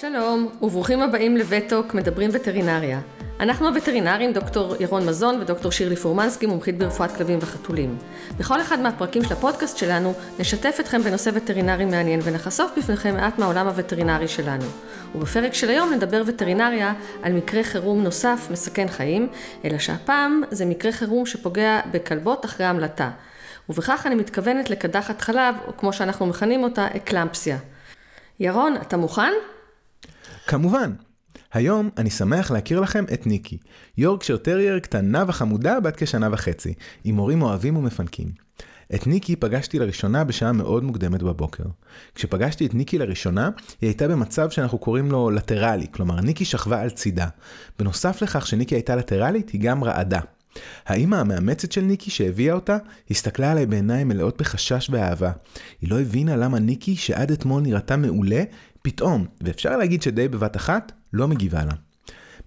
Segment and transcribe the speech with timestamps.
[0.00, 3.00] שלום, וברוכים הבאים לווטוק מדברים וטרינריה.
[3.40, 7.98] אנחנו הווטרינרים דוקטור ירון מזון ודוקטור שירלי פורמנסקי, מומחית ברפואת כלבים וחתולים.
[8.38, 13.66] בכל אחד מהפרקים של הפודקאסט שלנו, נשתף אתכם בנושא וטרינרי מעניין ונחשוף בפניכם מעט מהעולם
[13.66, 14.64] הווטרינרי שלנו.
[15.14, 19.28] ובפרק של היום נדבר וטרינריה על מקרה חירום נוסף מסכן חיים,
[19.64, 23.10] אלא שהפעם זה מקרה חירום שפוגע בכלבות אחרי המלטה.
[23.68, 27.58] ובכך אני מתכוונת לקדחת חלב, או כמו שאנחנו מכנים אותה, אקלמפסיה.
[28.40, 29.32] ירון, אתה מוכן?
[30.46, 30.92] כמובן.
[31.52, 33.58] היום אני שמח להכיר לכם את ניקי,
[33.98, 38.28] יורקשר טרייר קטנה וחמודה בת כשנה וחצי, עם הורים אוהבים ומפנקים.
[38.94, 41.64] את ניקי פגשתי לראשונה בשעה מאוד מוקדמת בבוקר.
[42.14, 46.90] כשפגשתי את ניקי לראשונה, היא הייתה במצב שאנחנו קוראים לו לטרלי, כלומר ניקי שכבה על
[46.90, 47.26] צידה.
[47.78, 50.20] בנוסף לכך שניקי הייתה לטרלית, היא גם רעדה.
[50.86, 52.76] האימא המאמצת של ניקי שהביאה אותה,
[53.10, 55.32] הסתכלה עליי בעיניים מלאות בחשש ואהבה.
[55.80, 58.42] היא לא הבינה למה ניקי, שעד אתמול נראתה מעולה,
[58.86, 61.72] פתאום, ואפשר להגיד שדי בבת אחת, לא מגיבה לה.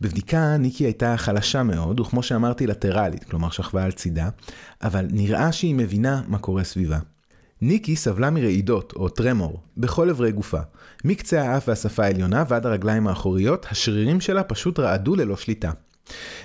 [0.01, 4.29] בבדיקה ניקי הייתה חלשה מאוד, וכמו שאמרתי לטרלית, כלומר שכבה על צידה,
[4.83, 6.99] אבל נראה שהיא מבינה מה קורה סביבה.
[7.61, 10.59] ניקי סבלה מרעידות, או טרמור, בכל אברי גופה.
[11.05, 15.71] מקצה האף והשפה העליונה ועד הרגליים האחוריות, השרירים שלה פשוט רעדו ללא שליטה.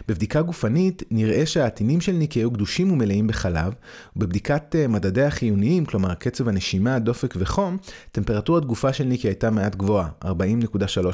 [0.08, 3.72] בבדיקה גופנית נראה שהעטינים של ניקי היו גדושים ומלאים בחלב,
[4.16, 7.76] ובבדיקת אה, מדדי החיוניים, כלומר קצב הנשימה, דופק וחום,
[8.12, 10.28] טמפרטורת גופה של ניקי הייתה מעט גבוהה, 40.3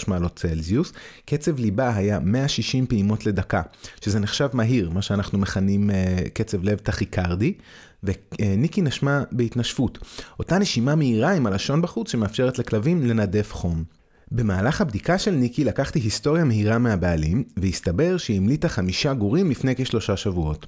[0.09, 0.93] מעלות צלזיוס,
[1.25, 3.63] קצב ליבה היה 160 פעימות לדקה,
[4.05, 7.55] שזה נחשב מהיר, מה שאנחנו מכנים uh, קצב לב טכיקרדי,
[8.03, 9.99] וניקי נשמה בהתנשפות.
[10.39, 14.00] אותה נשימה מהירה עם הלשון בחוץ שמאפשרת לכלבים לנדף חום.
[14.33, 20.17] במהלך הבדיקה של ניקי לקחתי היסטוריה מהירה מהבעלים, והסתבר שהיא המליטה חמישה גורים לפני כשלושה
[20.17, 20.67] שבועות.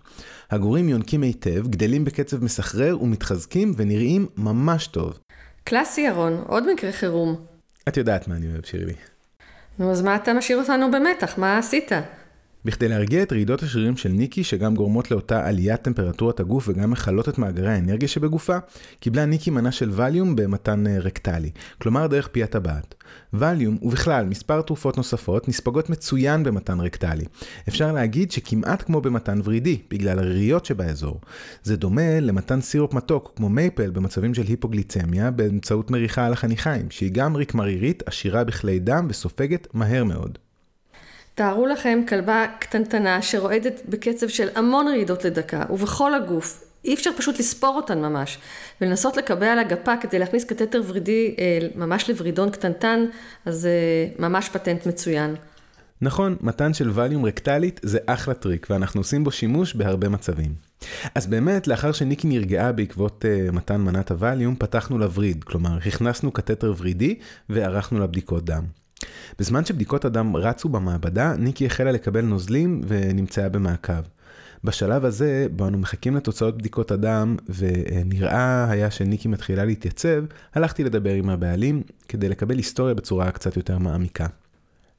[0.50, 5.19] הגורים יונקים היטב, גדלים בקצב מסחרר ומתחזקים ונראים ממש טוב.
[5.64, 7.36] קלאסי ירון, עוד מקרה חירום.
[7.88, 8.94] את יודעת מה אני אוהב, שירלי.
[9.78, 11.38] נו, אז מה אתה משאיר אותנו במתח?
[11.38, 11.92] מה עשית?
[12.64, 17.28] בכדי להרגיע את רעידות השרירים של ניקי, שגם גורמות לאותה עליית טמפרטורת הגוף וגם מכלות
[17.28, 18.56] את מאגרי האנרגיה שבגופה,
[19.00, 21.50] קיבלה ניקי מנה של ווליום במתן אה, רקטלי,
[21.81, 22.94] כלומר דרך פי הטבעת.
[23.34, 27.25] ווליום, ובכלל מספר תרופות נוספות, נספגות מצוין במתן רקטלי.
[27.69, 31.20] אפשר להגיד שכמעט כמו במתן ורידי, בגלל הריריות שבאזור.
[31.62, 37.12] זה דומה למתן סירופ מתוק, כמו מייפל, במצבים של היפוגליצמיה, באמצעות מריחה על החניכיים, שהיא
[37.12, 40.38] גם ריק מרירית, עשירה בכלי דם וסופגת מהר מאוד.
[41.34, 46.65] תארו לכם כלבה קטנטנה שרועדת בקצב של המון רעידות לדקה, ובכל הגוף.
[46.84, 48.38] אי אפשר פשוט לספור אותן ממש.
[48.81, 53.04] ולנסות לקבע על הגפה כדי להכניס קטטר ורידי אה, ממש לוורידון קטנטן,
[53.47, 55.34] אז זה אה, ממש פטנט מצוין.
[56.03, 60.54] נכון, מתן של וליום רקטלית זה אחלה טריק, ואנחנו עושים בו שימוש בהרבה מצבים.
[61.14, 66.75] אז באמת, לאחר שניקי נרגעה בעקבות uh, מתן מנת הוליום, פתחנו לווריד, כלומר, הכנסנו קטטר
[66.78, 67.19] ורידי
[67.49, 68.81] וערכנו לה בדיקות דם.
[69.38, 74.02] בזמן שבדיקות הדם רצו במעבדה, ניקי החלה לקבל נוזלים ונמצאה במעקב.
[74.64, 80.24] בשלב הזה, בו אנו מחכים לתוצאות בדיקות הדם, ונראה היה שניקי מתחילה להתייצב,
[80.54, 84.26] הלכתי לדבר עם הבעלים, כדי לקבל היסטוריה בצורה קצת יותר מעמיקה.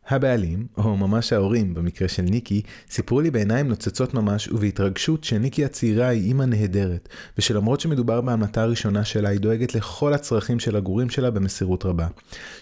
[0.07, 6.07] הבעלים, או ממש ההורים במקרה של ניקי, סיפרו לי בעיניים נוצצות ממש ובהתרגשות שניקי הצעירה
[6.07, 11.31] היא אימא נהדרת, ושלמרות שמדובר בהמלטה הראשונה שלה, היא דואגת לכל הצרכים של הגורים שלה
[11.31, 12.07] במסירות רבה.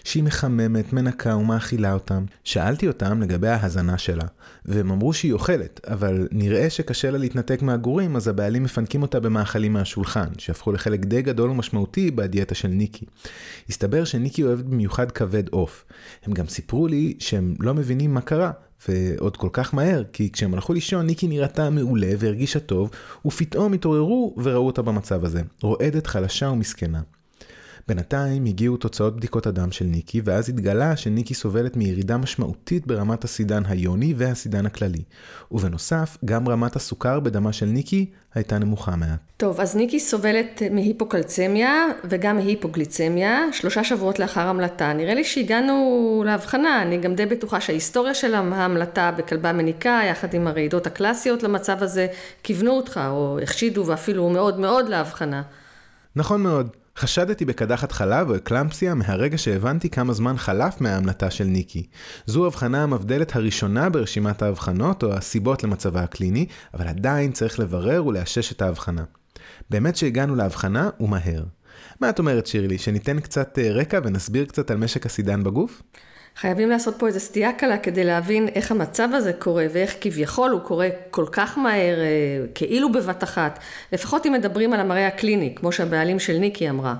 [0.04, 2.24] שהיא מחממת, מנקה ומאכילה אותם.
[2.44, 4.24] שאלתי אותם לגבי ההזנה שלה,
[4.64, 9.72] והם אמרו שהיא אוכלת, אבל נראה שקשה לה להתנתק מהגורים, אז הבעלים מפנקים אותה במאכלים
[9.72, 13.06] מהשולחן, שהפכו לחלק די גדול ומשמעותי בדיאטה של ניקי.
[13.68, 15.84] הסתבר שניקי אוהבת במיוחד כבד עוף.
[16.24, 18.50] הם גם סיפרו לי שהם לא מבינים מה קרה,
[18.88, 22.90] ועוד כל כך מהר, כי כשהם הלכו לישון ניקי נראתה מעולה והרגישה טוב,
[23.26, 27.00] ופתאום התעוררו וראו אותה במצב הזה, רועדת חלשה ומסכנה.
[27.88, 33.62] בינתיים הגיעו תוצאות בדיקות הדם של ניקי, ואז התגלה שניקי סובלת מירידה משמעותית ברמת הסידן
[33.68, 35.02] היוני והסידן הכללי.
[35.50, 39.18] ובנוסף, גם רמת הסוכר בדמה של ניקי הייתה נמוכה מעט.
[39.36, 44.92] טוב, אז ניקי סובלת מהיפוקלצמיה וגם מהיפוגליצמיה, שלושה שבועות לאחר המלטה.
[44.92, 50.46] נראה לי שהגענו להבחנה, אני גם די בטוחה שההיסטוריה של ההמלטה בכלבה מניקה, יחד עם
[50.46, 52.06] הרעידות הקלאסיות למצב הזה,
[52.42, 55.42] כיוונו אותך, או החשידו ואפילו מאוד מאוד להבחנה.
[56.16, 56.81] נכון מאוד.
[56.96, 61.86] חשדתי בקדחת חלב או אקלמפסיה מהרגע שהבנתי כמה זמן חלף מההמלטה של ניקי.
[62.26, 68.52] זו הבחנה המבדלת הראשונה ברשימת ההבחנות או הסיבות למצבה הקליני, אבל עדיין צריך לברר ולאשש
[68.52, 69.04] את ההבחנה.
[69.70, 71.44] באמת שהגענו להבחנה ומהר.
[72.00, 75.82] מה את אומרת שירלי, שניתן קצת אה, רקע ונסביר קצת על משק הסידן בגוף?
[76.36, 80.60] חייבים לעשות פה איזו סטייה קלה כדי להבין איך המצב הזה קורה ואיך כביכול הוא
[80.60, 83.58] קורה כל כך מהר, אה, כאילו בבת אחת,
[83.92, 86.94] לפחות אם מדברים על המראה הקליני, כמו שהבעלים של ניקי אמרה.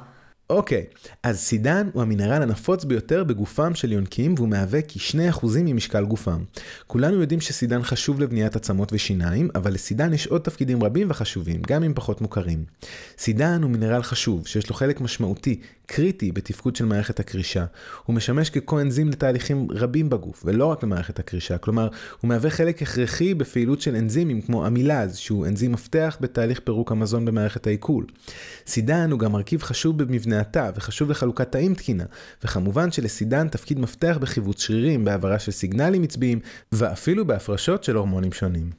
[0.51, 0.85] אוקיי,
[1.23, 6.45] אז סידן הוא המינרל הנפוץ ביותר בגופם של יונקים והוא מהווה כ-2% ממשקל גופם.
[6.87, 11.85] כולנו יודעים שסידן חשוב לבניית עצמות ושיניים, אבל לסידן יש עוד תפקידים רבים וחשובים, גם
[11.85, 12.65] אם פחות מוכרים.
[13.19, 17.65] סידן הוא מינרל חשוב, שיש לו חלק משמעותי, קריטי בתפקוד של מערכת הקרישה.
[18.05, 21.89] הוא משמש כקואנזים לתהליכים רבים בגוף, ולא רק למערכת הקרישה, כלומר,
[22.21, 27.25] הוא מהווה חלק הכרחי בפעילות של אנזימים כמו אמילאז, שהוא אנזים מפתח בתהליך פירוק המזון
[27.25, 28.07] במערכת העיכול.
[28.67, 32.05] סידן הוא גם מרכיב חשוב במבנה התא, וחשוב לחלוקת תאים תקינה,
[32.45, 36.41] וכמובן שלסידן תפקיד מפתח בחיווץ שרירים, בהעברה של סיגנלים עצביים,
[36.73, 38.71] ואפילו בהפרשות של הורמונים שונים.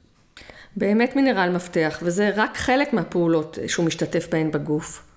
[0.76, 5.13] באמת מינרל מפתח, וזה רק חלק מהפעולות שהוא משתתף בהן בגוף.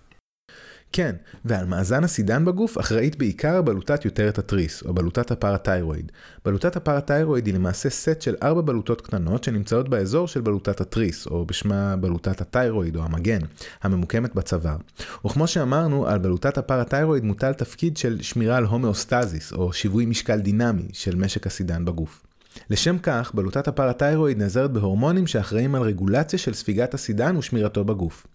[0.92, 6.12] כן, ועל מאזן הסידן בגוף אחראית בעיקר בלוטת יותרת התריס, או בלוטת הפרתיירואיד.
[6.45, 11.45] בלוטת הפרתיירואיד היא למעשה סט של ארבע בלוטות קטנות שנמצאות באזור של בלוטת התריס, או
[11.45, 13.39] בשמה בלוטת התיירואיד או המגן,
[13.84, 14.78] הממוקמת בצוואר.
[15.25, 20.88] וכמו שאמרנו, על בלוטת הפרתיירואיד מוטל תפקיד של שמירה על הומאוסטזיס, או שיווי משקל דינמי
[20.94, 22.26] של משק הסידן בגוף.
[22.69, 28.27] לשם כך, בלוטת הפרתיירואיד נעזרת בהורמונים שאחראים על רגולציה של ספיגת הסידן ושמירתו בגוף.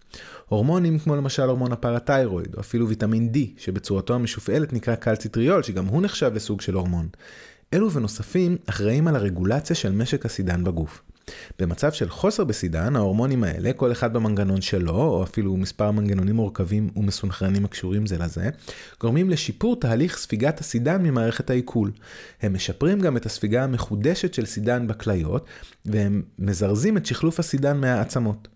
[0.45, 6.01] הורמונים כמו למשל הורמון הפרתיירואיד, או אפילו ויטמין D, שבצורתו המשופעלת נקרא קלציטריול, שגם הוא
[6.01, 7.07] נחשב לסוג של הורמון.
[7.73, 11.01] אלו ונוספים אחראים על הרגולציה של משק הסידן בגוף.
[11.59, 16.89] במצב של חוסר בסידן, ההורמונים האלה, כל אחד במנגנון שלו, או אפילו מספר מנגנונים מורכבים
[16.95, 18.49] ומסונכרנים הקשורים זה לזה,
[19.01, 21.91] גורמים לשיפור תהליך ספיגת הסידן ממערכת העיכול.
[22.41, 25.45] הם משפרים גם את הספיגה המחודשת של סידן בכליות,
[25.85, 28.47] והם מזרזים את שחלוף הסידן מהעצמות.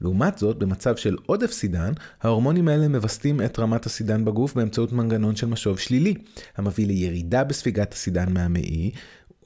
[0.00, 1.92] לעומת זאת, במצב של עודף סידן,
[2.22, 6.14] ההורמונים האלה מווסתים את רמת הסידן בגוף באמצעות מנגנון של משוב שלילי,
[6.56, 8.90] המביא לירידה בספיגת הסידן מהמעי,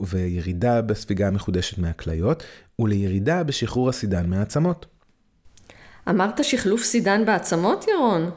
[0.01, 2.45] וירידה בספיגה המחודשת מהכליות,
[2.79, 4.87] ולירידה בשחרור הסידן מהעצמות.
[6.09, 8.31] אמרת שחלוף סידן בעצמות, ירון?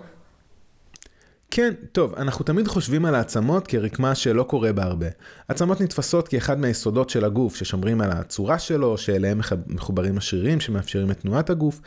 [1.51, 5.07] כן, טוב, אנחנו תמיד חושבים על העצמות כרקמה שלא קורה בה הרבה.
[5.47, 11.19] עצמות נתפסות כאחד מהיסודות של הגוף, ששומרים על הצורה שלו, שאליהם מחוברים השרירים שמאפשרים את
[11.19, 11.81] תנועת הגוף,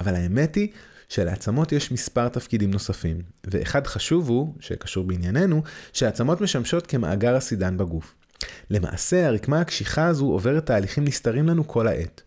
[0.00, 0.68] אבל האמת היא
[1.08, 5.62] שלעצמות יש מספר תפקידים נוספים, ואחד חשוב הוא, שקשור בענייננו,
[5.92, 8.14] שהעצמות משמשות כמאגר הסידן בגוף.
[8.70, 12.22] למעשה, הרקמה הקשיחה הזו עוברת תהליכים נסתרים לנו כל העת.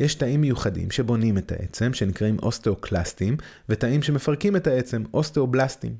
[0.00, 3.36] יש תאים מיוחדים שבונים את העצם, שנקראים אוסטאוקלסטים,
[3.68, 5.94] ותאים שמפרקים את העצם, אוסטאובלסטים.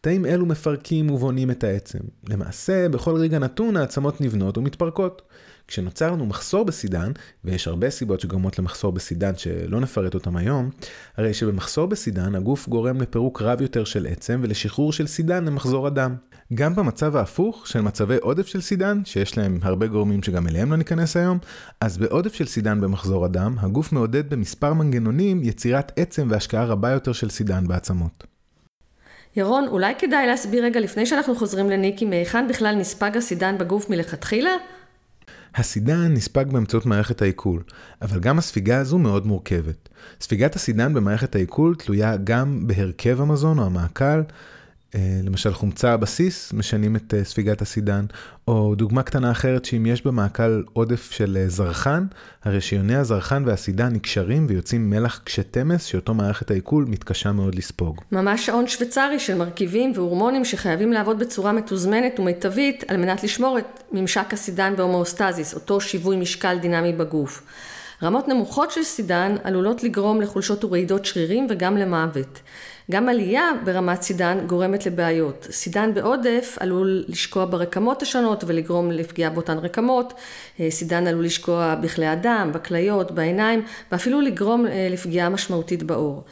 [0.00, 1.98] תאים אלו מפרקים ובונים את העצם.
[2.28, 5.22] למעשה, בכל רגע נתון העצמות נבנות ומתפרקות.
[5.68, 7.12] כשנוצר לנו מחסור בסידן,
[7.44, 10.70] ויש הרבה סיבות שגורמות למחסור בסידן שלא נפרט אותם היום,
[11.16, 16.14] הרי שבמחסור בסידן הגוף גורם לפירוק רב יותר של עצם ולשחרור של סידן למחזור הדם.
[16.54, 20.76] גם במצב ההפוך של מצבי עודף של סידן, שיש להם הרבה גורמים שגם אליהם לא
[20.76, 21.38] ניכנס היום,
[21.80, 27.12] אז בעודף של סידן במחזור הדם, הגוף מעודד במספר מנגנונים יצירת עצם והשקעה רבה יותר
[27.12, 28.24] של סידן בעצמות.
[29.36, 34.50] ירון, אולי כדאי להסביר רגע לפני שאנחנו חוזרים לניקי, מהיכן בכלל נספג הסידן בגוף מלכתחילה?
[35.56, 37.62] הסידן נספג באמצעות מערכת העיכול,
[38.02, 39.88] אבל גם הספיגה הזו מאוד מורכבת.
[40.20, 44.22] ספיגת הסידן במערכת העיכול תלויה גם בהרכב המזון או המעכל,
[45.22, 48.04] למשל חומצה הבסיס, משנים את אה, ספיגת הסידן,
[48.48, 52.06] או דוגמה קטנה אחרת שאם יש במאכל עודף של אה, זרחן,
[52.44, 58.00] הרי שיוני הזרחן והסידן נקשרים ויוצאים מלח קשה תמס, שאותו מערכת העיכול מתקשה מאוד לספוג.
[58.12, 63.82] ממש שעון שוויצרי של מרכיבים והורמונים שחייבים לעבוד בצורה מתוזמנת ומיטבית על מנת לשמור את
[63.92, 67.42] ממשק הסידן בהומואוסטזיס, אותו שיווי משקל דינמי בגוף.
[68.02, 72.40] רמות נמוכות של סידן עלולות לגרום לחולשות ורעידות שרירים וגם למוות.
[72.90, 75.46] גם עלייה ברמת סידן גורמת לבעיות.
[75.50, 80.12] סידן בעודף עלול לשקוע ברקמות השונות ולגרום לפגיעה באותן רקמות.
[80.60, 86.24] אה, סידן עלול לשקוע בכלי הדם, בכליות, בעיניים, ואפילו לגרום אה, לפגיעה משמעותית בעור.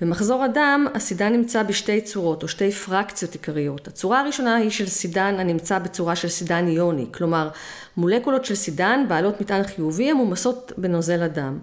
[0.00, 3.88] במחזור הדם הסידן נמצא בשתי צורות או שתי פרקציות עיקריות.
[3.88, 7.48] הצורה הראשונה היא של סידן הנמצא בצורה של סידן איוני, כלומר
[7.96, 11.58] מולקולות של סידן בעלות מטען חיובי המומסות בנוזל הדם.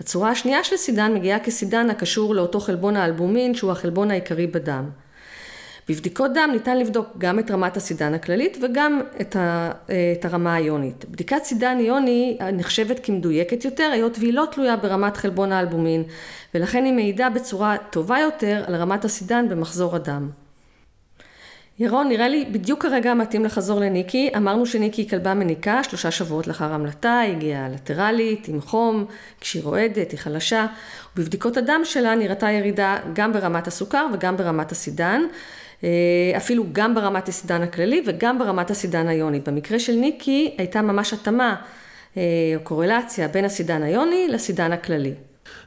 [0.00, 4.90] הצורה השנייה של סידן מגיעה כסידן הקשור לאותו חלבון האלבומין שהוא החלבון העיקרי בדם.
[5.88, 11.04] בבדיקות דם ניתן לבדוק גם את רמת הסידן הכללית וגם את, ה, את הרמה האיונית.
[11.10, 16.02] בדיקת סידן איוני נחשבת כמדויקת יותר היות והיא לא תלויה ברמת חלבון האלבומין
[16.54, 20.28] ולכן היא מעידה בצורה טובה יותר על רמת הסידן במחזור הדם.
[21.80, 24.30] ירון, נראה לי בדיוק הרגע המתאים לחזור לניקי.
[24.36, 29.04] אמרנו שניקי היא כלבה מניקה, שלושה שבועות לאחר המלטה, היא הגיעה לטרלית, עם חום,
[29.40, 30.66] כשהיא רועדת, היא חלשה.
[31.16, 35.22] ובבדיקות הדם שלה נראתה ירידה גם ברמת הסוכר וגם ברמת הסידן.
[35.84, 35.88] אה,
[36.36, 39.40] אפילו גם ברמת הסידן הכללי וגם ברמת הסידן היוני.
[39.40, 41.56] במקרה של ניקי הייתה ממש התאמה
[42.16, 42.22] אה,
[42.56, 45.14] או קורלציה בין הסידן היוני לסידן הכללי.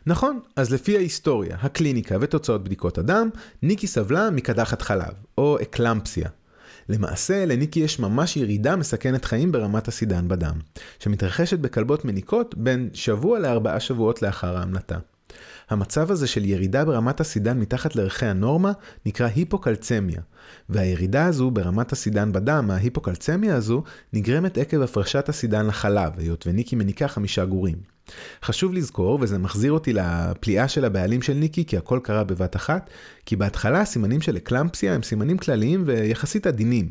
[0.06, 3.30] נכון, אז לפי ההיסטוריה, הקליניקה ותוצאות בדיקות הדם,
[3.62, 6.30] ניקי סבלה מקדחת חלב, או אקלמפסיה.
[6.90, 10.60] למעשה, לניקי יש ממש ירידה מסכנת חיים ברמת הסידן בדם,
[11.00, 14.98] שמתרחשת בכלבות מניקות בין שבוע לארבעה שבועות לאחר ההמלטה.
[15.70, 18.72] המצב הזה של ירידה ברמת הסידן מתחת לערכי הנורמה
[19.06, 20.22] נקרא היפוקלצמיה,
[20.70, 27.08] והירידה הזו ברמת הסידן בדם, ההיפוקלצמיה הזו, נגרמת עקב הפרשת הסידן לחלב, היות וניקי מניקה
[27.08, 27.93] חמישה גורים.
[28.44, 32.90] חשוב לזכור, וזה מחזיר אותי לפליאה של הבעלים של ניקי, כי הכל קרה בבת אחת,
[33.26, 36.90] כי בהתחלה הסימנים של אקלמפסיה הם סימנים כלליים ויחסית עדינים.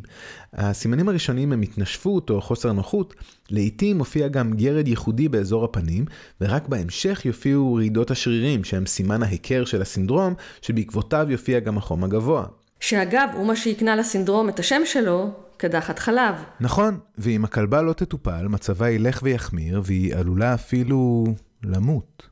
[0.54, 3.14] הסימנים הראשונים הם התנשפות או חוסר נוחות,
[3.50, 6.04] לעתים מופיע גם גרד ייחודי באזור הפנים,
[6.40, 12.46] ורק בהמשך יופיעו רעידות השרירים, שהם סימן ההיכר של הסינדרום, שבעקבותיו יופיע גם החום הגבוה.
[12.80, 15.30] שאגב, הוא מה שהקנה לסינדרום את השם שלו,
[15.62, 16.34] קדחת חלב.
[16.60, 21.24] נכון, ואם הכלבה לא תטופל, מצבה ילך ויחמיר, והיא עלולה אפילו
[21.64, 22.22] למות.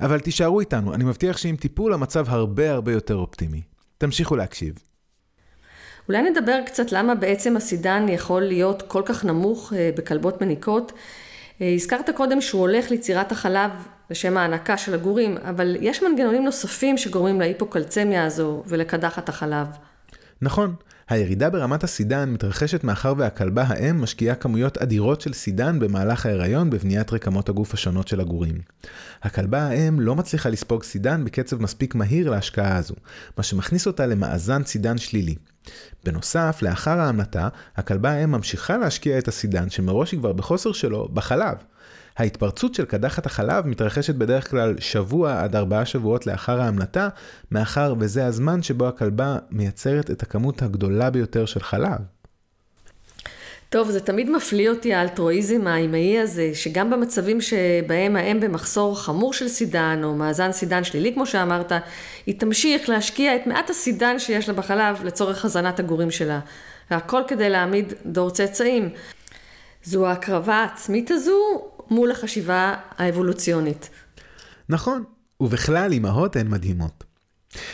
[0.00, 3.62] אבל תישארו איתנו, אני מבטיח שעם טיפול המצב הרבה הרבה יותר אופטימי.
[3.98, 4.74] תמשיכו להקשיב.
[6.08, 10.92] אולי נדבר קצת למה בעצם הסידן יכול להיות כל כך נמוך אה, בכלבות מניקות.
[11.60, 13.70] אה, הזכרת קודם שהוא הולך ליצירת החלב
[14.10, 19.66] לשם ההנקה של הגורים, אבל יש מנגנונים נוספים שגורמים להיפוקלצמיה הזו ולקדחת החלב.
[20.42, 20.74] נכון,
[21.10, 27.12] הירידה ברמת הסידן מתרחשת מאחר והכלבה האם משקיעה כמויות אדירות של סידן במהלך ההיריון בבניית
[27.12, 28.58] רקמות הגוף השונות של הגורים.
[29.22, 32.94] הכלבה האם לא מצליחה לספוג סידן בקצב מספיק מהיר להשקעה הזו,
[33.38, 35.34] מה שמכניס אותה למאזן סידן שלילי.
[36.04, 41.56] בנוסף, לאחר ההמלטה, הכלבה האם ממשיכה להשקיע את הסידן שמראש היא כבר בחוסר שלו, בחלב.
[42.20, 47.08] ההתפרצות של קדחת החלב מתרחשת בדרך כלל שבוע עד ארבעה שבועות לאחר ההמלטה,
[47.50, 51.98] מאחר וזה הזמן שבו הכלבה מייצרת את הכמות הגדולה ביותר של חלב.
[53.68, 59.48] טוב, זה תמיד מפליא אותי האלטרואיזם האימהי הזה, שגם במצבים שבהם האם במחסור חמור של
[59.48, 61.72] סידן, או מאזן סידן שלילי כמו שאמרת,
[62.26, 66.40] היא תמשיך להשקיע את מעט הסידן שיש לה בחלב לצורך הזנת הגורים שלה.
[66.90, 68.88] והכל כדי להעמיד דור צאצאים.
[69.84, 73.90] זו ההקרבה העצמית הזו, מול החשיבה האבולוציונית.
[74.68, 75.04] נכון,
[75.40, 77.04] ובכלל אימהות הן מדהימות.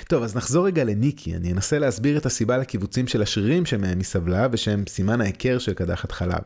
[0.09, 4.05] טוב, אז נחזור רגע לניקי, אני אנסה להסביר את הסיבה לקיבוצים של השרירים שמהם היא
[4.05, 6.41] סבלה ושהם סימן ההיכר של קדחת חלב.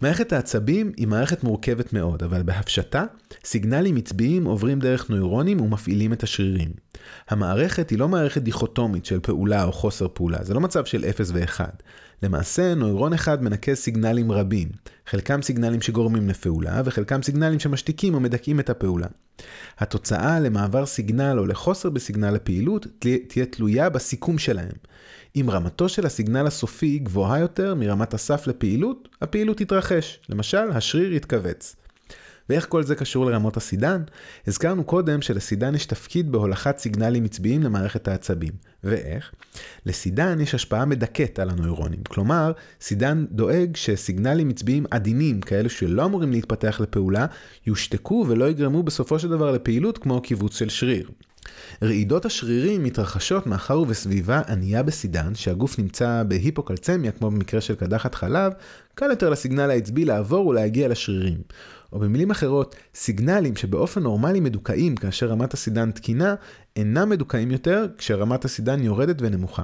[0.00, 3.04] מערכת העצבים היא מערכת מורכבת מאוד, אבל בהפשטה,
[3.44, 6.70] סיגנלים עצביים עוברים דרך נוירונים ומפעילים את השרירים.
[7.28, 11.30] המערכת היא לא מערכת דיכוטומית של פעולה או חוסר פעולה, זה לא מצב של 0
[11.34, 11.60] ו-1.
[12.22, 14.68] למעשה, נוירון אחד מנקז סיגנלים רבים,
[15.06, 19.06] חלקם סיגנלים שגורמים לפעולה, וחלקם סיגנלים שמשתיקים או מדכאים את הפעולה.
[19.78, 22.86] התוצאה למעבר סיגנל או לחוסר בסיגנל לפעילות
[23.28, 24.72] תהיה תלויה בסיכום שלהם.
[25.36, 30.20] אם רמתו של הסיגנל הסופי גבוהה יותר מרמת הסף לפעילות, הפעילות תתרחש.
[30.28, 31.76] למשל, השריר יתכווץ.
[32.52, 34.02] ואיך כל זה קשור לרמות הסידן?
[34.46, 38.52] הזכרנו קודם שלסידן יש תפקיד בהולכת סיגנלים עצביים למערכת העצבים.
[38.84, 39.32] ואיך?
[39.86, 42.02] לסידן יש השפעה מדכאת על הנוירונים.
[42.08, 47.26] כלומר, סידן דואג שסיגנלים עצביים עדינים, כאלו שלא אמורים להתפתח לפעולה,
[47.66, 51.10] יושתקו ולא יגרמו בסופו של דבר לפעילות כמו קיבוץ של שריר.
[51.82, 58.52] רעידות השרירים מתרחשות מאחר ובסביבה ענייה בסידן, שהגוף נמצא בהיפוקלצמיה, כמו במקרה של קדחת חלב,
[58.94, 61.38] קל יותר לסיגנל העצבי לעבור ולהגיע לשרירים.
[61.92, 66.34] או במילים אחרות, סיגנלים שבאופן נורמלי מדוכאים כאשר רמת הסידן תקינה,
[66.76, 69.62] אינם מדוכאים יותר כשרמת הסידן יורדת ונמוכה.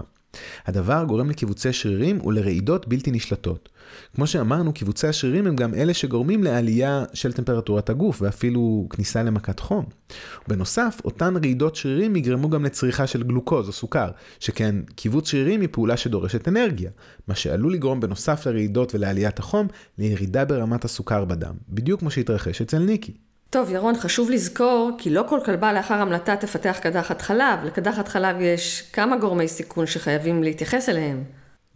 [0.67, 3.69] הדבר גורם לקיבוצי שרירים ולרעידות בלתי נשלטות.
[4.15, 9.61] כמו שאמרנו, קיבוצי השרירים הם גם אלה שגורמים לעלייה של טמפרטורת הגוף ואפילו כניסה למכת
[9.61, 9.85] חום.
[10.49, 15.69] בנוסף, אותן רעידות שרירים יגרמו גם לצריכה של גלוקוז או סוכר, שכן כיווץ שרירים היא
[15.73, 16.91] פעולה שדורשת אנרגיה,
[17.29, 19.67] מה שעלול לגרום בנוסף לרעידות ולעליית החום,
[19.99, 23.28] לירידה ברמת הסוכר בדם, בדיוק כמו שהתרחש אצל ניקי.
[23.51, 27.59] טוב, ירון, חשוב לזכור כי לא כל כלבה לאחר המלטה תפתח קדחת חלב.
[27.65, 31.25] לקדחת חלב יש כמה גורמי סיכון שחייבים להתייחס אליהם.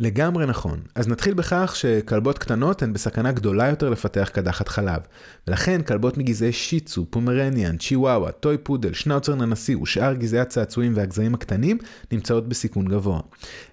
[0.00, 0.81] לגמרי נכון.
[0.95, 5.00] אז נתחיל בכך שכלבות קטנות הן בסכנה גדולה יותר לפתח קדחת חלב.
[5.49, 11.79] ולכן כלבות מגזעי שיצו, פומרניאן, צ'יוואווה, טוי פודל, שנאוצר ננסי ושאר גזעי הצעצועים והגזעים הקטנים
[12.12, 13.21] נמצאות בסיכון גבוה.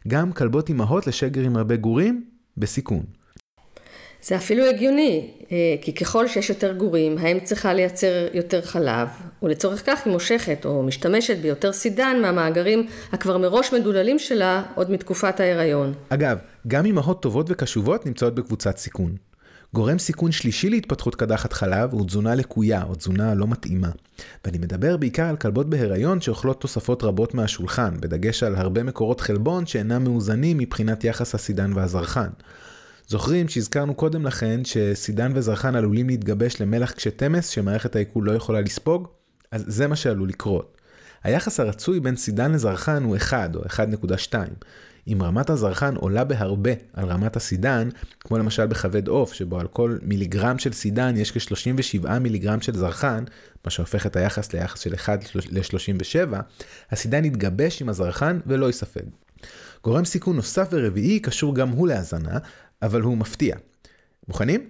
[0.07, 2.23] גם כלבות אימהות לשגר עם הרבה גורים,
[2.57, 3.18] בסיכון.
[4.23, 9.07] זה אפילו הגיוני, אה, כי ככל שיש יותר גורים, האם צריכה לייצר יותר חלב,
[9.43, 15.39] ולצורך כך היא מושכת או משתמשת ביותר סידן מהמאגרים הכבר מראש מדוללים שלה עוד מתקופת
[15.39, 15.93] ההיריון.
[16.09, 19.15] אגב, גם אימהות טובות וקשובות נמצאות בקבוצת סיכון.
[19.73, 23.89] גורם סיכון שלישי להתפתחות קדחת חלב הוא תזונה לקויה או תזונה לא מתאימה.
[24.45, 29.65] ואני מדבר בעיקר על כלבות בהיריון שאוכלות תוספות רבות מהשולחן, בדגש על הרבה מקורות חלבון
[29.65, 32.29] שאינם מאוזנים מבחינת יחס הסידן והזרחן.
[33.09, 38.61] זוכרים שהזכרנו קודם לכן שסידן וזרחן עלולים להתגבש למלח קשה תמס שמערכת העיכול לא יכולה
[38.61, 39.07] לספוג?
[39.51, 40.77] אז זה מה שעלול לקרות.
[41.23, 44.33] היחס הרצוי בין סידן לזרחן הוא 1 או 1.2.
[45.07, 47.89] אם רמת הזרחן עולה בהרבה על רמת הסידן,
[48.19, 53.23] כמו למשל בכבד עוף, שבו על כל מיליגרם של סידן יש כ-37 מיליגרם של זרחן,
[53.65, 56.35] מה שהופך את היחס ליחס של 1 ל-37,
[56.91, 59.05] הסידן יתגבש עם הזרחן ולא יספג.
[59.83, 62.37] גורם סיכון נוסף ורביעי קשור גם הוא להזנה,
[62.81, 63.55] אבל הוא מפתיע.
[64.27, 64.69] מוכנים?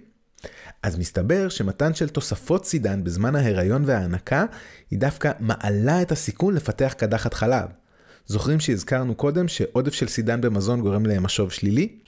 [0.82, 4.44] אז מסתבר שמתן של תוספות סידן בזמן ההיריון וההנקה,
[4.90, 7.68] היא דווקא מעלה את הסיכון לפתח קדחת חלב.
[8.26, 11.98] זוכרים שהזכרנו קודם שעודף של סידן במזון גורם למשוב שלילי?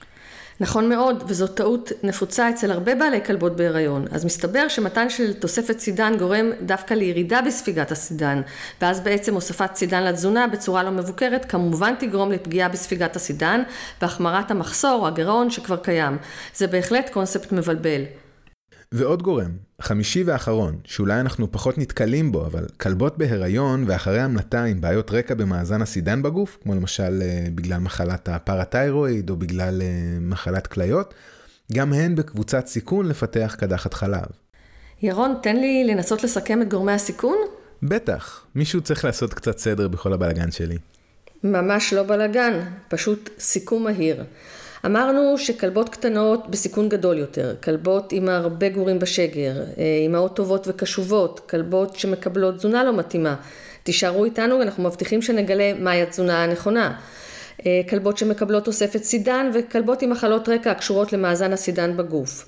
[0.62, 4.06] נכון מאוד, וזו טעות נפוצה אצל הרבה בעלי כלבות בהיריון.
[4.10, 8.40] אז מסתבר שמתן של תוספת סידן גורם דווקא לירידה בספיגת הסידן,
[8.80, 13.62] ואז בעצם הוספת סידן לתזונה בצורה לא מבוקרת כמובן תגרום לפגיעה בספיגת הסידן
[14.02, 16.18] והחמרת המחסור הגירעון שכבר קיים.
[16.54, 18.02] זה בהחלט קונספט מבלבל.
[18.92, 24.80] ועוד גורם, חמישי ואחרון, שאולי אנחנו פחות נתקלים בו, אבל כלבות בהיריון ואחרי המלטה עם
[24.80, 30.66] בעיות רקע במאזן הסידן בגוף, כמו למשל אה, בגלל מחלת הפרתיירואיד או בגלל אה, מחלת
[30.66, 31.14] כליות,
[31.72, 34.26] גם הן בקבוצת סיכון לפתח קדחת חלב.
[35.02, 37.36] ירון, תן לי לנסות לסכם את גורמי הסיכון?
[37.82, 40.78] בטח, מישהו צריך לעשות קצת סדר בכל הבלגן שלי.
[41.44, 44.24] ממש לא בלגן, פשוט סיכום מהיר.
[44.86, 49.52] אמרנו שכלבות קטנות בסיכון גדול יותר, כלבות עם הרבה גורים בשגר,
[50.02, 53.34] אימהות אה, טובות וקשובות, כלבות שמקבלות תזונה לא מתאימה.
[53.82, 56.98] תישארו איתנו, אנחנו מבטיחים שנגלה מהי התזונה הנכונה.
[57.66, 62.46] אה, כלבות שמקבלות תוספת סידן וכלבות עם מחלות רקע הקשורות למאזן הסידן בגוף.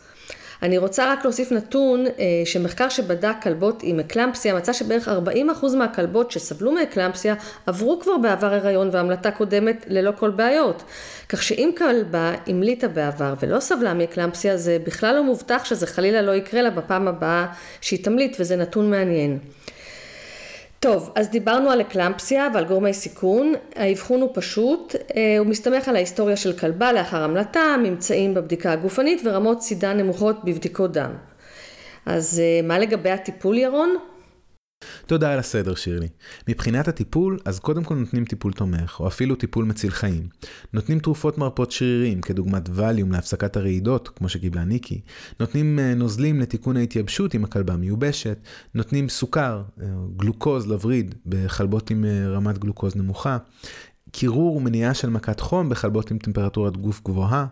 [0.65, 2.13] אני רוצה רק להוסיף נתון אה,
[2.45, 7.35] שמחקר שבדק כלבות עם אקלמפסיה מצא שבערך 40% מהכלבות שסבלו מאקלמפסיה
[7.67, 10.83] עברו כבר בעבר הריון והמלטה קודמת ללא כל בעיות.
[11.29, 16.33] כך שאם כלבה המליטה בעבר ולא סבלה מאקלמפסיה זה בכלל לא מובטח שזה חלילה לא
[16.33, 17.47] יקרה לה בפעם הבאה
[17.81, 19.39] שהיא תמליט וזה נתון מעניין.
[20.85, 23.53] טוב, אז דיברנו על אקלמפסיה ועל גורמי סיכון.
[23.77, 29.21] האבחון הוא פשוט, אה, הוא מסתמך על ההיסטוריה של כלבה לאחר המלטה, ממצאים בבדיקה הגופנית
[29.25, 31.11] ורמות סידן נמוכות בבדיקות דם.
[32.07, 33.97] אז אה, מה לגבי הטיפול, ירון?
[35.07, 36.09] תודה על הסדר, שירלי.
[36.49, 40.29] מבחינת הטיפול, אז קודם כל נותנים טיפול תומך, או אפילו טיפול מציל חיים.
[40.73, 45.01] נותנים תרופות מרפות שרירים, כדוגמת ווליום להפסקת הרעידות, כמו שקיבלה ניקי.
[45.41, 48.39] נותנים אה, נוזלים לתיקון ההתייבשות אם הכלבה מיובשת.
[48.75, 53.39] נותנים סוכר, אה, גלוקוז לווריד, בכלבות עם אה, רמת גלוקוז נמוכה.
[54.11, 57.47] קירור ומניעה של מכת חום בכלבות עם טמפרטורת גוף גבוהה.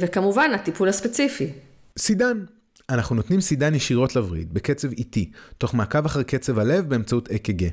[0.00, 1.50] וכמובן, הטיפול הספציפי.
[1.98, 2.44] סידן,
[2.92, 7.68] אנחנו נותנים סידן ישירות לווריד, בקצב איטי, תוך מעקב אחר קצב הלב באמצעות אק"ג.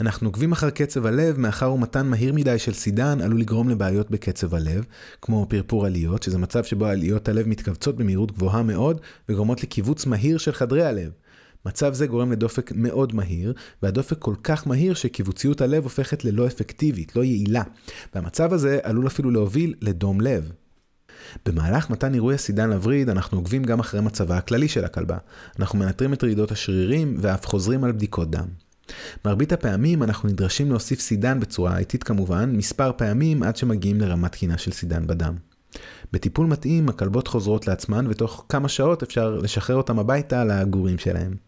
[0.00, 4.54] אנחנו עוקבים אחר קצב הלב מאחר ומתן מהיר מדי של סידן עלול לגרום לבעיות בקצב
[4.54, 4.84] הלב,
[5.22, 10.38] כמו פרפור עליות, שזה מצב שבו עליות הלב מתכווצות במהירות גבוהה מאוד וגורמות לקיבוץ מהיר
[10.38, 11.10] של חדרי הלב.
[11.66, 17.16] מצב זה גורם לדופק מאוד מהיר, והדופק כל כך מהיר שקיבוציות הלב הופכת ללא אפקטיבית,
[17.16, 17.62] לא יעילה,
[18.14, 20.52] והמצב הזה עלול אפילו להוביל לדום לב.
[21.46, 25.16] במהלך מתן עירוי הסידן לווריד, אנחנו עוקבים גם אחרי מצבה הכללי של הכלבה.
[25.58, 28.46] אנחנו מנטרים את רעידות השרירים ואף חוזרים על בדיקות דם.
[29.24, 34.58] מרבית הפעמים אנחנו נדרשים להוסיף סידן בצורה איטית כמובן, מספר פעמים עד שמגיעים לרמת תקינה
[34.58, 35.34] של סידן בדם.
[36.12, 41.47] בטיפול מתאים הכלבות חוזרות לעצמן ותוך כמה שעות אפשר לשחרר אותם הביתה לגורים שלהם.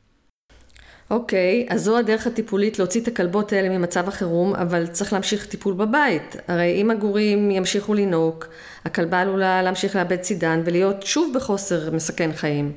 [1.11, 5.75] אוקיי, אז זו הדרך הטיפולית להוציא את הכלבות האלה ממצב החירום, אבל צריך להמשיך טיפול
[5.75, 6.37] בבית.
[6.49, 8.45] הרי אם הגורים ימשיכו לנהוג,
[8.85, 12.73] הכלבה עלולה להמשיך לאבד צידן ולהיות שוב בחוסר מסכן חיים.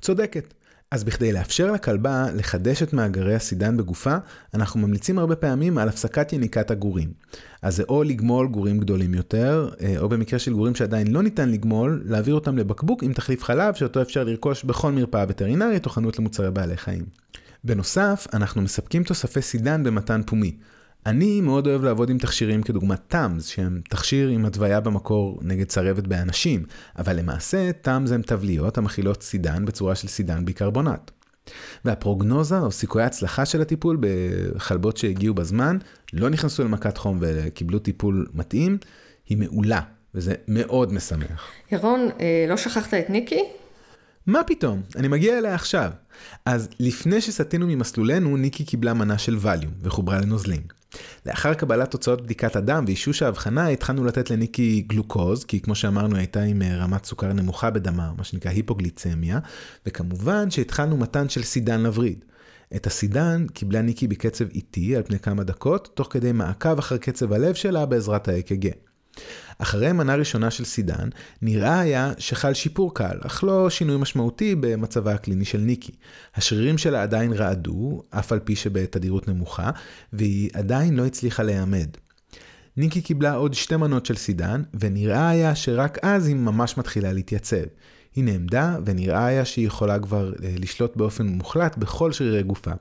[0.00, 0.54] צודקת.
[0.90, 4.16] אז בכדי לאפשר לכלבה לחדש את מאגרי הסידן בגופה,
[4.54, 7.12] אנחנו ממליצים הרבה פעמים על הפסקת יניקת הגורים.
[7.62, 11.48] אז זה או לגמול גורים גדולים יותר, אה, או במקרה של גורים שעדיין לא ניתן
[11.48, 16.18] לגמול, להעביר אותם לבקבוק עם תחליף חלב שאותו אפשר לרכוש בכל מרפאה וטרינרית או חנות
[16.18, 17.23] למוצרי בעלי חיים.
[17.64, 20.56] בנוסף, אנחנו מספקים תוספי סידן במתן פומי.
[21.06, 26.06] אני מאוד אוהב לעבוד עם תכשירים כדוגמת טאמס, שהם תכשיר עם התוויה במקור נגד צרבת
[26.06, 26.64] באנשים,
[26.98, 31.10] אבל למעשה טאמס הם תבליות המכילות סידן בצורה של סידן ביקרבונט.
[31.84, 35.78] והפרוגנוזה או סיכויי ההצלחה של הטיפול בחלבות שהגיעו בזמן,
[36.12, 38.78] לא נכנסו למכת חום וקיבלו טיפול מתאים,
[39.28, 39.80] היא מעולה,
[40.14, 41.50] וזה מאוד משמח.
[41.72, 43.40] ירון, אה, לא שכחת את ניקי?
[44.26, 44.82] מה פתאום?
[44.96, 45.90] אני מגיע אליה עכשיו.
[46.46, 50.62] אז לפני שסטינו ממסלולנו, ניקי קיבלה מנה של ווליום וחוברה לנוזלים.
[51.26, 56.42] לאחר קבלת תוצאות בדיקת הדם ואישוש ההבחנה, התחלנו לתת לניקי גלוקוז, כי כמו שאמרנו, הייתה
[56.42, 59.38] עם אה, רמת סוכר נמוכה בדמה, מה שנקרא היפוגליצמיה,
[59.86, 62.24] וכמובן שהתחלנו מתן של סידן לווריד.
[62.76, 67.32] את הסידן קיבלה ניקי בקצב איטי על פני כמה דקות, תוך כדי מעקב אחר קצב
[67.32, 68.93] הלב שלה בעזרת ה-AKG.
[69.58, 71.08] אחרי מנה ראשונה של סידן,
[71.42, 75.92] נראה היה שחל שיפור קל, אך לא שינוי משמעותי במצבה הקליני של ניקי.
[76.34, 79.70] השרירים שלה עדיין רעדו, אף על פי שבתדירות נמוכה,
[80.12, 81.88] והיא עדיין לא הצליחה להיעמד.
[82.76, 87.64] ניקי קיבלה עוד שתי מנות של סידן, ונראה היה שרק אז היא ממש מתחילה להתייצב.
[88.14, 92.72] היא נעמדה, ונראה היה שהיא יכולה כבר אה, לשלוט באופן מוחלט בכל שרירי גופה.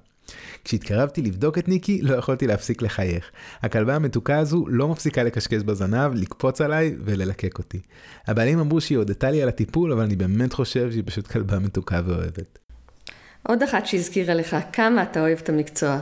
[0.64, 3.32] כשהתקרבתי לבדוק את ניקי, לא יכולתי להפסיק לחייך.
[3.62, 7.80] הכלבה המתוקה הזו לא מפסיקה לקשקש בזנב, לקפוץ עליי וללקק אותי.
[8.28, 12.02] הבעלים אמרו שהיא הודתה לי על הטיפול, אבל אני באמת חושב שהיא פשוט כלבה מתוקה
[12.06, 12.60] ואוהבת.
[13.44, 16.00] עוד אחת שהזכירה לך כמה אתה אוהב את המקצוע.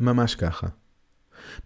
[0.00, 0.66] ממש ככה.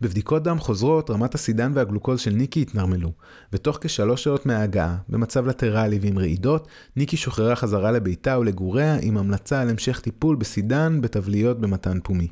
[0.00, 3.12] בבדיקות דם חוזרות, רמת הסידן והגלוקוז של ניקי התנרמלו,
[3.52, 9.60] ותוך כשלוש שעות מההגעה, במצב לטרלי ועם רעידות, ניקי שוחררה חזרה לביתה ולגוריה עם המלצה
[9.60, 12.28] על המשך טיפול בסידן בתבליות במתן פומי.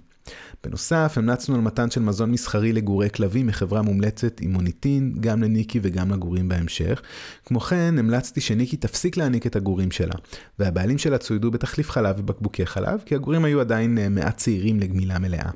[0.64, 5.80] בנוסף, המלצנו על מתן של מזון מסחרי לגורי כלבים מחברה מומלצת עם מוניטין, גם לניקי
[5.82, 7.02] וגם לגורים בהמשך.
[7.44, 10.14] כמו כן, המלצתי שניקי תפסיק להעניק את הגורים שלה,
[10.58, 15.18] והבעלים שלה צוידו בתחליף חלב ובקבוקי חלב, כי הגורים היו עדיין אה, מעט צעירים לגמילה
[15.18, 15.50] מלאה.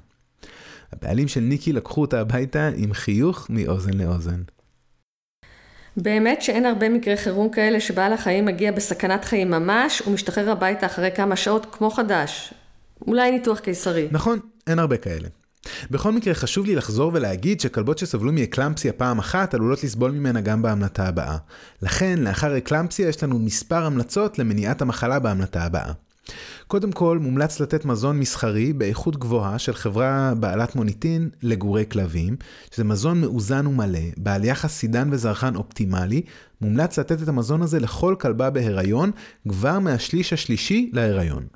[0.95, 4.43] הבעלים של ניקי לקחו אותה הביתה עם חיוך מאוזן לאוזן.
[5.97, 11.11] באמת שאין הרבה מקרי חירום כאלה שבעל החיים מגיע בסכנת חיים ממש ומשתחרר הביתה אחרי
[11.15, 12.55] כמה שעות כמו חדש.
[13.07, 14.09] אולי ניתוח קיסרי.
[14.11, 15.29] נכון, אין הרבה כאלה.
[15.91, 20.63] בכל מקרה חשוב לי לחזור ולהגיד שכלבות שסבלו מאקלמפסיה פעם אחת עלולות לסבול ממנה גם
[20.63, 21.37] בהמלטה הבאה.
[21.83, 25.93] לכן, לאחר אקלמפסיה יש לנו מספר המלצות למניעת המחלה בהמלטה הבאה.
[26.67, 32.37] קודם כל, מומלץ לתת מזון מסחרי באיכות גבוהה של חברה בעלת מוניטין לגורי כלבים,
[32.71, 36.23] שזה מזון מאוזן ומלא, בעל יחס סידן וזרחן אופטימלי,
[36.61, 39.11] מומלץ לתת את המזון הזה לכל כלבה בהיריון,
[39.49, 41.47] כבר מהשליש השלישי להיריון.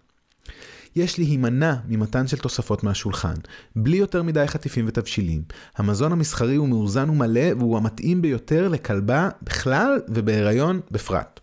[0.97, 3.35] יש להימנע ממתן של תוספות מהשולחן,
[3.77, 5.43] בלי יותר מדי חטיפים ותבשילים.
[5.77, 11.41] המזון המסחרי הוא מאוזן ומלא והוא המתאים ביותר לכלבה בכלל ובהיריון בפרט.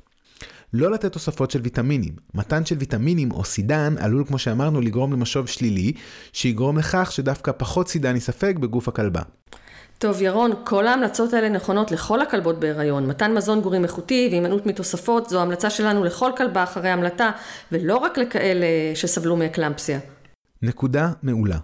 [0.77, 2.13] לא לתת תוספות של ויטמינים.
[2.33, 5.93] מתן של ויטמינים או סידן עלול כמו שאמרנו לגרום למשוב שלילי,
[6.33, 9.21] שיגרום לכך שדווקא פחות סידן יספק בגוף הכלבה.
[9.97, 13.07] טוב ירון, כל ההמלצות האלה נכונות לכל הכלבות בהיריון.
[13.07, 17.31] מתן מזון גורים איכותי והימנעות מתוספות זו המלצה שלנו לכל כלבה אחרי המלטה,
[17.71, 19.99] ולא רק לכאלה שסבלו מאקלמפסיה.
[20.61, 21.57] נקודה מעולה.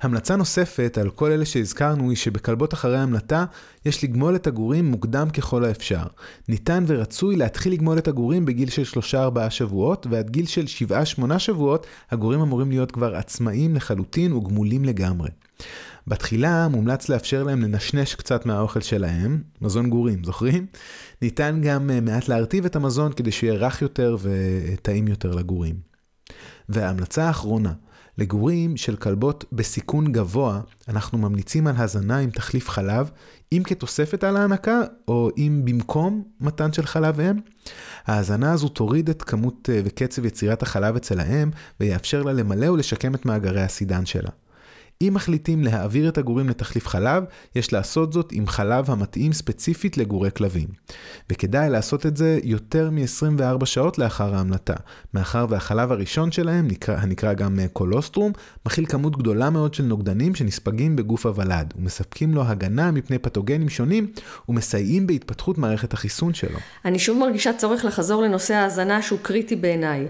[0.00, 3.44] המלצה נוספת על כל אלה שהזכרנו היא שבכלבות אחרי המלטה
[3.84, 6.04] יש לגמול את הגורים מוקדם ככל האפשר.
[6.48, 10.64] ניתן ורצוי להתחיל לגמול את הגורים בגיל של 3-4 שבועות, ועד גיל של
[11.28, 15.30] 7-8 שבועות הגורים אמורים להיות כבר עצמאיים לחלוטין וגמולים לגמרי.
[16.06, 20.66] בתחילה מומלץ לאפשר להם לנשנש קצת מהאוכל שלהם, מזון גורים, זוכרים?
[21.22, 25.74] ניתן גם אה, מעט להרטיב את המזון כדי שיהיה רך יותר וטעים יותר לגורים.
[26.68, 27.72] וההמלצה האחרונה,
[28.18, 33.10] לגורים של כלבות בסיכון גבוה, אנחנו ממליצים על הזנה עם תחליף חלב,
[33.52, 37.36] אם כתוספת על ההנקה, או אם במקום מתן של חלב אם.
[38.06, 41.50] ההזנה הזו תוריד את כמות אה, וקצב יצירת החלב אצל האם,
[41.80, 44.30] ויאפשר לה למלא ולשקם את מאגרי הסידן שלה.
[45.02, 50.30] אם מחליטים להעביר את הגורים לתחליף חלב, יש לעשות זאת עם חלב המתאים ספציפית לגורי
[50.30, 50.68] כלבים.
[51.30, 54.74] וכדאי לעשות את זה יותר מ-24 שעות לאחר ההמלטה,
[55.14, 58.32] מאחר והחלב הראשון שלהם, נקרא, הנקרא גם אה, קולוסטרום,
[58.66, 64.10] מכיל כמות גדולה מאוד של נוגדנים שנספגים בגוף הוולד, ומספקים לו הגנה מפני פתוגנים שונים,
[64.48, 66.58] ומסייעים בהתפתחות מערכת החיסון שלו.
[66.84, 70.06] אני שוב מרגישה צורך לחזור לנושא ההאזנה שהוא קריטי בעיניי.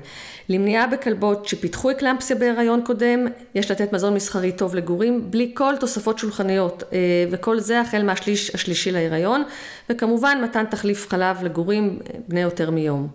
[0.48, 6.18] למניעה בכלבות שפיתחו אקלמפסיה בהיריון קודם, יש לתת מזון מסחרי טוב לגורים, בלי כל תוספות
[6.18, 6.98] שולחניות, אה,
[7.30, 9.42] וכל זה החל מהשליש השלישי להיריון,
[9.90, 13.08] וכמובן מתן תחליף חלב לגורים אה, בני יותר מיום.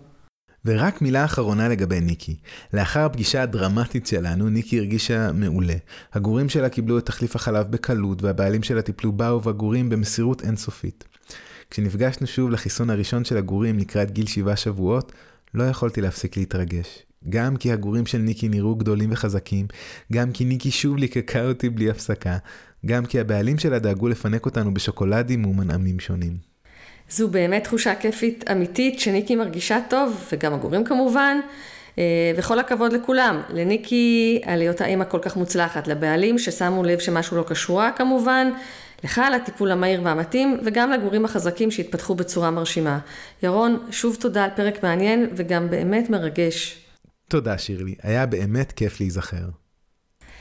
[0.64, 2.36] ורק מילה אחרונה לגבי ניקי.
[2.72, 5.74] לאחר הפגישה הדרמטית שלנו, ניקי הרגישה מעולה.
[6.12, 11.04] הגורים שלה קיבלו את תחליף החלב בקלות, והבעלים שלה טיפלו בה ובגורים במסירות אינסופית.
[11.70, 15.12] כשנפגשנו שוב לחיסון הראשון של הגורים לקראת גיל שבעה שבועות,
[15.54, 17.02] לא יכולתי להפסיק להתרגש.
[17.28, 19.66] גם כי הגורים של ניקי נראו גדולים וחזקים,
[20.12, 22.36] גם כי ניקי שוב ליקקה אותי בלי הפסקה,
[22.86, 26.52] גם כי הבעלים שלה דאגו לפנק אותנו בשוקולדים ומנעמים שונים.
[27.10, 31.38] זו באמת תחושה כיפית אמיתית שניקי מרגישה טוב, וגם הגורים כמובן,
[31.98, 37.36] אה, וכל הכבוד לכולם, לניקי על היותה אימא כל כך מוצלחת, לבעלים ששמו לב שמשהו
[37.36, 38.50] לא קשורה כמובן,
[39.04, 42.98] לך על הטיפול המהיר והמתאים, וגם לגורים החזקים שהתפתחו בצורה מרשימה.
[43.42, 46.81] ירון, שוב תודה על פרק מעניין וגם באמת מרגש.
[47.32, 49.44] תודה שירלי, היה באמת כיף להיזכר.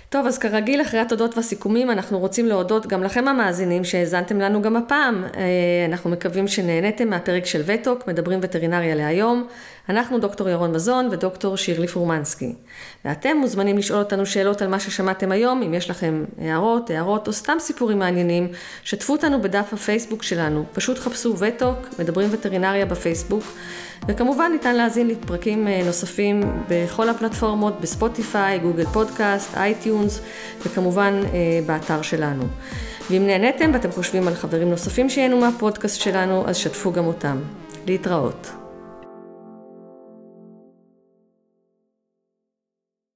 [0.09, 4.75] טוב, אז כרגיל, אחרי התודות והסיכומים, אנחנו רוצים להודות גם לכם המאזינים שהאזנתם לנו גם
[4.75, 5.23] הפעם.
[5.23, 9.47] אה, אנחנו מקווים שנהניתם מהפרק של וטוק, מדברים וטרינריה להיום.
[9.89, 12.55] אנחנו דוקטור ירון מזון ודוקטור שירלי פורמנסקי.
[13.05, 17.33] ואתם מוזמנים לשאול אותנו שאלות על מה ששמעתם היום, אם יש לכם הערות, הערות או
[17.33, 18.47] סתם סיפורים מעניינים,
[18.83, 20.65] שתפו אותנו בדף הפייסבוק שלנו.
[20.73, 23.43] פשוט חפשו Vet Talk, מדברים וטרינריה בפייסבוק.
[24.07, 30.21] וכמובן ניתן להאזין לפרקים אה, נוספים בכל הפלטפורמות, בספוטיפיי, Google Podcast, iTunes,
[30.65, 32.43] וכמובן אה, באתר שלנו.
[33.09, 37.37] ואם נהניתם ואתם חושבים על חברים נוספים שיהנו מהפודקאסט שלנו, אז שתפו גם אותם.
[37.87, 38.60] להתראות.